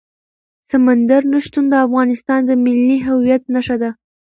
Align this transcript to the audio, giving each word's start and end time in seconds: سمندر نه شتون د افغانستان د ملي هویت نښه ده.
سمندر 0.71 1.21
نه 1.31 1.39
شتون 1.45 1.65
د 1.69 1.73
افغانستان 1.85 2.39
د 2.45 2.51
ملي 2.65 2.97
هویت 3.07 3.43
نښه 3.53 3.75
ده. 3.81 3.89